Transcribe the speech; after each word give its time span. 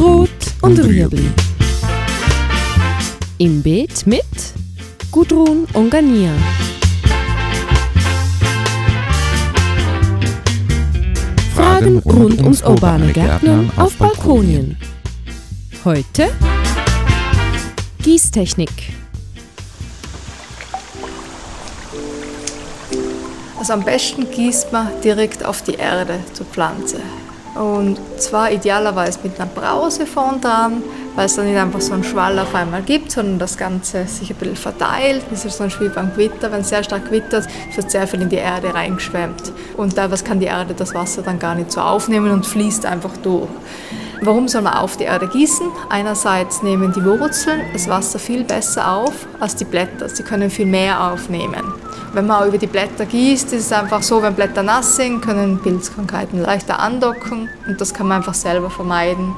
Rot 0.00 0.30
und 0.62 0.78
Rüebli. 0.78 1.30
Im 3.36 3.62
Beet 3.62 4.06
mit 4.06 4.24
Gudrun 5.10 5.66
Ongania. 5.74 6.30
Fragen 11.54 11.98
rund 11.98 12.40
ums 12.40 12.62
urbane 12.62 13.12
Gärtnern 13.12 13.70
auf 13.76 13.94
Balkonien. 13.96 14.78
Heute 15.84 16.30
Gießtechnik. 18.02 18.94
Also 23.58 23.74
am 23.74 23.84
besten 23.84 24.30
gießt 24.30 24.72
man 24.72 24.88
direkt 25.04 25.44
auf 25.44 25.60
die 25.60 25.74
Erde 25.74 26.20
zur 26.32 26.46
Pflanze. 26.46 27.02
Und 27.54 27.98
zwar 28.18 28.52
idealerweise 28.52 29.18
mit 29.22 29.40
einer 29.40 29.50
Brause 29.50 30.06
vorn 30.06 30.40
dran, 30.40 30.82
weil 31.16 31.26
es 31.26 31.34
dann 31.34 31.46
nicht 31.46 31.58
einfach 31.58 31.80
so 31.80 31.94
einen 31.94 32.04
Schwall 32.04 32.38
auf 32.38 32.54
einmal 32.54 32.82
gibt, 32.82 33.10
sondern 33.10 33.38
das 33.38 33.56
Ganze 33.56 34.06
sich 34.06 34.30
ein 34.30 34.36
bisschen 34.36 34.56
verteilt. 34.56 35.24
Das 35.30 35.44
ist 35.44 35.58
so 35.58 35.64
ein 35.64 35.72
wie 35.80 35.88
beim 35.88 36.12
Gewitter. 36.12 36.52
Wenn 36.52 36.60
es 36.60 36.68
sehr 36.68 36.84
stark 36.84 37.10
wittert, 37.10 37.48
wird 37.74 37.90
sehr 37.90 38.06
viel 38.06 38.22
in 38.22 38.28
die 38.28 38.36
Erde 38.36 38.72
reingeschwemmt. 38.72 39.52
Und 39.76 39.96
teilweise 39.96 40.24
kann 40.24 40.38
die 40.38 40.46
Erde 40.46 40.74
das 40.74 40.94
Wasser 40.94 41.22
dann 41.22 41.38
gar 41.38 41.54
nicht 41.54 41.72
so 41.72 41.80
aufnehmen 41.80 42.30
und 42.30 42.46
fließt 42.46 42.86
einfach 42.86 43.16
durch. 43.18 43.48
Warum 44.22 44.48
soll 44.48 44.62
man 44.62 44.74
auf 44.74 44.96
die 44.96 45.04
Erde 45.04 45.26
gießen? 45.28 45.66
Einerseits 45.88 46.62
nehmen 46.62 46.92
die 46.92 47.04
Wurzeln 47.04 47.62
das 47.72 47.88
Wasser 47.88 48.18
viel 48.18 48.44
besser 48.44 48.92
auf 48.92 49.26
als 49.40 49.56
die 49.56 49.64
Blätter. 49.64 50.08
Sie 50.08 50.22
können 50.22 50.50
viel 50.50 50.66
mehr 50.66 51.12
aufnehmen. 51.12 51.79
Wenn 52.12 52.26
man 52.26 52.42
auch 52.42 52.46
über 52.46 52.58
die 52.58 52.66
Blätter 52.66 53.06
gießt, 53.06 53.52
ist 53.52 53.66
es 53.66 53.72
einfach 53.72 54.02
so, 54.02 54.20
wenn 54.22 54.34
Blätter 54.34 54.62
nass 54.62 54.96
sind, 54.96 55.20
können 55.20 55.60
Pilzkrankheiten 55.62 56.40
leichter 56.40 56.80
andocken 56.80 57.48
und 57.68 57.80
das 57.80 57.94
kann 57.94 58.08
man 58.08 58.18
einfach 58.18 58.34
selber 58.34 58.68
vermeiden. 58.68 59.32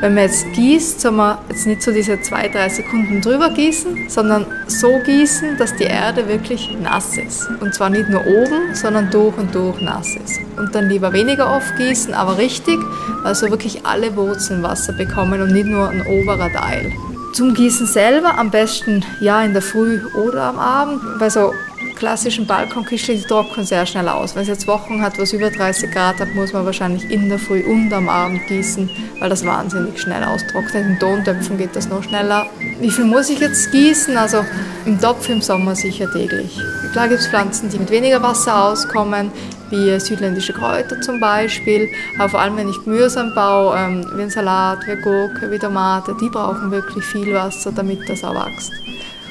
Wenn 0.00 0.14
man 0.14 0.24
jetzt 0.24 0.44
gießt, 0.52 1.00
soll 1.00 1.12
man 1.12 1.38
jetzt 1.48 1.66
nicht 1.66 1.82
so 1.82 1.90
diese 1.90 2.20
zwei, 2.20 2.46
drei 2.48 2.68
Sekunden 2.68 3.20
drüber 3.20 3.50
gießen, 3.50 4.08
sondern 4.08 4.46
so 4.68 5.00
gießen, 5.04 5.56
dass 5.56 5.74
die 5.74 5.84
Erde 5.84 6.28
wirklich 6.28 6.70
nass 6.80 7.16
ist. 7.16 7.48
Und 7.60 7.74
zwar 7.74 7.90
nicht 7.90 8.08
nur 8.08 8.24
oben, 8.24 8.74
sondern 8.74 9.10
durch 9.10 9.36
und 9.36 9.52
durch 9.52 9.80
nass 9.80 10.14
ist. 10.14 10.38
Und 10.56 10.72
dann 10.74 10.88
lieber 10.88 11.12
weniger 11.12 11.52
oft 11.52 11.76
gießen, 11.76 12.14
aber 12.14 12.38
richtig, 12.38 12.78
also 13.24 13.50
wirklich 13.50 13.86
alle 13.86 14.14
Wurzeln 14.14 14.62
Wasser 14.62 14.92
bekommen 14.92 15.40
und 15.42 15.52
nicht 15.52 15.66
nur 15.66 15.88
ein 15.88 16.06
oberer 16.06 16.52
Teil. 16.52 16.92
Zum 17.32 17.54
Gießen 17.54 17.86
selber 17.86 18.38
am 18.38 18.50
besten 18.50 19.04
ja 19.20 19.42
in 19.42 19.52
der 19.52 19.62
Früh 19.62 20.00
oder 20.14 20.44
am 20.44 20.58
Abend, 20.58 21.00
weil 21.18 21.30
so 21.30 21.52
klassischen 21.98 22.46
Balkonküche, 22.46 23.14
die 23.14 23.22
trocknen 23.22 23.66
sehr 23.66 23.84
schnell 23.84 24.08
aus. 24.08 24.34
Wenn 24.34 24.42
es 24.42 24.48
jetzt 24.48 24.66
Wochen 24.66 25.02
hat, 25.02 25.18
was 25.18 25.32
über 25.32 25.50
30 25.50 25.90
Grad 25.90 26.20
hat, 26.20 26.34
muss 26.34 26.52
man 26.52 26.64
wahrscheinlich 26.64 27.10
in 27.10 27.28
der 27.28 27.38
Früh 27.38 27.60
und 27.62 27.92
am 27.92 28.08
Abend 28.08 28.46
gießen, 28.46 28.88
weil 29.18 29.28
das 29.28 29.44
wahnsinnig 29.44 30.00
schnell 30.00 30.22
austrocknet. 30.22 30.86
In 30.86 30.98
Tontöpfen 30.98 31.58
geht 31.58 31.74
das 31.74 31.88
noch 31.88 32.02
schneller. 32.02 32.46
Wie 32.80 32.90
viel 32.90 33.04
muss 33.04 33.28
ich 33.28 33.40
jetzt 33.40 33.70
gießen? 33.72 34.16
Also 34.16 34.44
im 34.86 35.00
Topf 35.00 35.28
im 35.28 35.42
Sommer 35.42 35.74
sicher 35.74 36.10
täglich. 36.10 36.58
Klar 36.92 37.08
gibt 37.08 37.20
es 37.20 37.26
Pflanzen, 37.26 37.68
die 37.68 37.78
mit 37.78 37.90
weniger 37.90 38.22
Wasser 38.22 38.64
auskommen, 38.64 39.30
wie 39.70 39.98
südländische 39.98 40.52
Kräuter 40.52 41.00
zum 41.00 41.20
Beispiel. 41.20 41.88
Aber 42.18 42.28
vor 42.28 42.40
allem, 42.40 42.56
wenn 42.56 42.68
ich 42.68 42.82
Gemüse 42.84 43.20
anbaue, 43.20 43.76
ähm, 43.76 44.06
wie 44.14 44.22
ein 44.22 44.30
Salat, 44.30 44.86
wie 44.86 44.96
Gurke, 45.02 45.50
wie 45.50 45.58
Tomate, 45.58 46.14
die 46.20 46.28
brauchen 46.28 46.70
wirklich 46.70 47.04
viel 47.04 47.34
Wasser, 47.34 47.72
damit 47.72 48.08
das 48.08 48.24
auch 48.24 48.34
wächst. 48.34 48.72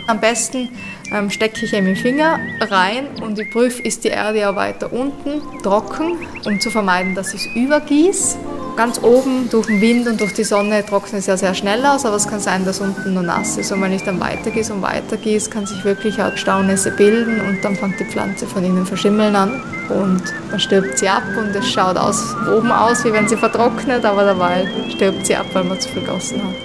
Am 0.08 0.22
besten 0.22 0.70
ähm, 1.12 1.30
stecke 1.30 1.66
ich 1.66 1.74
eben 1.74 1.86
den 1.86 1.98
Finger 1.98 2.40
rein 2.62 3.08
und 3.22 3.38
ich 3.38 3.52
prüfe, 3.52 3.82
ist 3.82 4.06
die 4.06 4.08
Erde 4.08 4.50
auch 4.50 4.56
weiter 4.56 4.94
unten 4.94 5.42
trocken, 5.62 6.14
um 6.46 6.62
zu 6.62 6.72
vermeiden, 6.72 7.14
dass 7.14 7.34
ich 7.34 7.46
es 7.46 7.56
übergieße. 7.56 8.38
Ganz 8.78 9.04
oben 9.04 9.50
durch 9.50 9.68
den 9.68 9.82
Wind 9.82 10.08
und 10.08 10.22
durch 10.22 10.34
die 10.34 10.46
Sonne 10.46 10.86
trocknet 10.86 11.20
es 11.20 11.26
ja 11.26 11.36
sehr 11.36 11.54
schnell 11.54 11.86
aus, 11.86 12.06
aber 12.06 12.16
es 12.16 12.26
kann 12.26 12.40
sein, 12.40 12.64
dass 12.64 12.80
unten 12.80 13.16
nur 13.16 13.24
nass 13.24 13.58
ist. 13.58 13.72
Und 13.74 13.82
wenn 13.82 13.92
ich 13.92 14.04
dann 14.04 14.20
weitergieße 14.22 14.74
und 14.74 14.82
weitergieße, 14.82 15.50
kann 15.50 15.66
sich 15.66 15.84
wirklich 15.84 16.22
auch 16.22 16.38
Staunässe 16.38 16.92
bilden 16.92 17.42
und 17.42 17.66
dann 17.66 17.76
fängt 17.76 18.00
die 18.00 18.06
Pflanze 18.06 18.48
von 18.48 18.64
innen 18.64 18.86
verschimmeln 18.86 19.36
an 19.36 19.62
und 19.90 20.22
dann 20.52 20.60
stirbt 20.60 21.00
sie 21.00 21.10
ab 21.10 21.24
und 21.38 21.54
es 21.54 21.70
schaut 21.70 21.98
aus, 21.98 22.34
oben 22.56 22.72
aus, 22.72 23.04
wie 23.04 23.12
wenn 23.12 23.28
sie 23.28 23.36
vertrocknet, 23.36 24.06
aber 24.06 24.24
dabei 24.24 24.68
stirbt 24.90 25.26
sie 25.26 25.36
ab, 25.36 25.48
weil 25.52 25.66
man 25.66 25.82
zu 25.82 25.90
viel 25.90 26.04
gossen 26.04 26.42
hat. 26.42 26.56